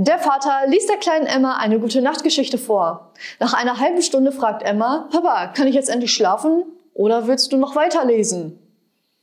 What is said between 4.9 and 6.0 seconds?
Papa, kann ich jetzt